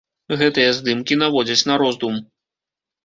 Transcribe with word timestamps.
Гэтыя 0.39 0.71
здымкі 0.77 1.19
наводзяць 1.25 1.61
на 1.73 1.77
роздум. 1.85 2.17